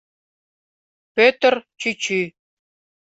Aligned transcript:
ПӦТЫР 1.13 1.55
ЧӰЧӰ 1.79 2.21